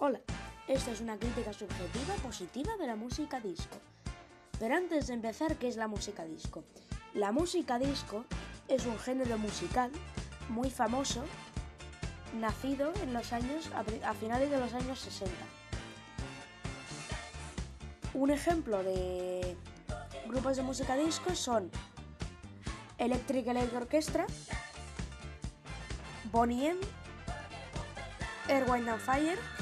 Hola, 0.00 0.20
esta 0.68 0.92
es 0.92 1.00
una 1.00 1.18
crítica 1.18 1.52
subjetiva 1.52 2.14
positiva 2.22 2.76
de 2.76 2.86
la 2.86 2.94
música 2.94 3.40
disco. 3.40 3.78
Pero 4.60 4.76
antes 4.76 5.08
de 5.08 5.14
empezar, 5.14 5.56
¿qué 5.56 5.66
es 5.66 5.76
la 5.76 5.88
música 5.88 6.24
disco? 6.24 6.62
La 7.14 7.32
música 7.32 7.80
disco 7.80 8.24
es 8.68 8.86
un 8.86 8.96
género 9.00 9.38
musical 9.38 9.90
muy 10.50 10.70
famoso, 10.70 11.24
nacido 12.38 12.92
en 13.02 13.12
los 13.12 13.32
años 13.32 13.72
a 14.04 14.14
finales 14.14 14.52
de 14.52 14.60
los 14.60 14.72
años 14.72 15.00
60. 15.00 15.34
Un 18.14 18.30
ejemplo 18.30 18.84
de 18.84 19.56
grupos 20.28 20.58
de 20.58 20.62
música 20.62 20.94
disco 20.94 21.34
son 21.34 21.72
Electric 22.98 23.48
Light 23.48 23.74
Orchestra, 23.74 24.28
Bonnie 26.30 26.68
M, 26.68 26.80
Air, 28.46 28.70
Wind 28.70 28.88
and 28.88 29.00
Fire 29.00 29.57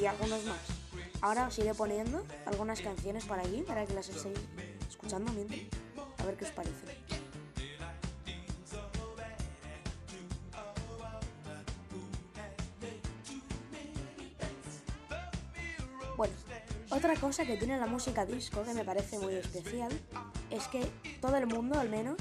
y 0.00 0.06
algunos 0.06 0.44
más. 0.44 0.58
Ahora 1.20 1.46
os 1.46 1.58
iré 1.58 1.74
poniendo 1.74 2.24
algunas 2.46 2.80
canciones 2.80 3.24
para 3.24 3.42
aquí, 3.42 3.62
para 3.66 3.86
que 3.86 3.94
las 3.94 4.08
estéis 4.08 4.38
escuchando 4.88 5.32
mientras. 5.32 5.60
A 6.18 6.24
ver 6.24 6.36
qué 6.36 6.44
os 6.44 6.50
parece. 6.50 6.84
Bueno, 16.16 16.34
otra 16.90 17.16
cosa 17.16 17.44
que 17.44 17.56
tiene 17.56 17.78
la 17.78 17.86
música 17.86 18.24
disco 18.24 18.62
que 18.62 18.72
me 18.72 18.84
parece 18.84 19.18
muy 19.18 19.34
especial 19.34 19.90
es 20.50 20.68
que 20.68 20.84
todo 21.20 21.36
el 21.36 21.46
mundo, 21.46 21.78
al 21.80 21.88
menos, 21.88 22.16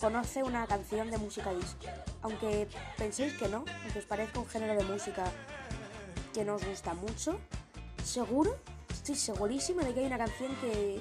conoce 0.00 0.42
una 0.42 0.66
canción 0.66 1.10
de 1.10 1.18
música 1.18 1.52
disco. 1.52 1.84
Aunque 2.22 2.68
penséis 2.96 3.34
que 3.34 3.48
no, 3.48 3.64
aunque 3.82 3.98
os 3.98 4.04
parezca 4.06 4.40
un 4.40 4.46
género 4.46 4.74
de 4.74 4.84
música 4.84 5.24
que 6.32 6.44
nos 6.44 6.64
gusta 6.64 6.94
mucho, 6.94 7.38
seguro, 8.04 8.56
estoy 8.90 9.14
segurísima 9.14 9.82
de 9.82 9.94
que 9.94 10.00
hay 10.00 10.06
una 10.06 10.18
canción 10.18 10.54
que 10.56 11.00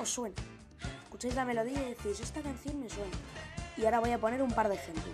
os 0.00 0.08
suena. 0.08 0.34
Escucháis 1.04 1.34
la 1.34 1.44
melodía 1.44 1.82
y 1.82 1.94
decís, 1.94 2.20
esta 2.20 2.40
canción 2.40 2.80
me 2.80 2.88
suena. 2.88 3.16
Y 3.76 3.84
ahora 3.84 4.00
voy 4.00 4.10
a 4.10 4.18
poner 4.18 4.42
un 4.42 4.52
par 4.52 4.68
de 4.68 4.74
ejemplos. 4.74 5.04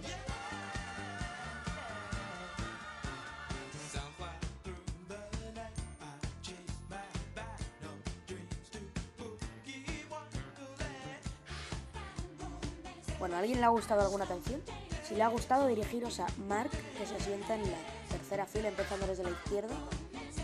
Bueno, 13.19 13.37
¿a 13.37 13.39
alguien 13.39 13.59
le 13.59 13.65
ha 13.65 13.71
gustado 13.71 14.03
alguna 14.03 14.27
canción? 14.27 14.63
Si 15.07 15.15
le 15.15 15.23
ha 15.23 15.29
gustado, 15.29 15.67
dirigiros 15.67 16.19
a 16.21 16.27
Mark, 16.49 16.71
que 16.71 17.07
se 17.07 17.21
sienta 17.21 17.55
en 17.55 17.71
la 17.71 17.77
tercera 18.09 18.47
fila, 18.47 18.69
empezando 18.69 19.07
desde 19.07 19.23
la 19.23 19.31
izquierda, 19.31 19.75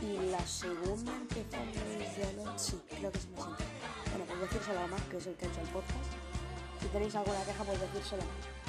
y 0.02 0.18
la 0.30 0.46
segunda 0.46 1.12
empezando 1.12 1.80
desde 1.98 2.32
la... 2.44 2.58
Sí, 2.58 2.78
creo 2.88 3.10
que 3.10 3.18
me 3.18 3.40
sienta. 3.40 3.64
Bueno, 4.10 4.24
pues 4.28 4.40
decírselo 4.40 4.80
a 4.80 4.86
Mark, 4.86 5.08
que 5.08 5.16
es 5.16 5.26
el 5.26 5.34
que 5.34 5.46
ha 5.46 5.48
hecho 5.48 5.60
el 5.60 5.68
podcast. 5.68 6.04
Si 6.80 6.86
tenéis 6.88 7.14
alguna 7.14 7.42
queja, 7.44 7.64
pues 7.64 7.80
decírselo 7.80 8.22
a 8.22 8.26
Mark. 8.26 8.59